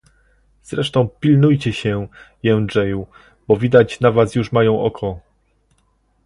[0.63, 2.07] "Zresztą pilnujcie się,
[2.43, 3.07] Jędrzeju,
[3.47, 5.19] bo widać na was już mają oko!"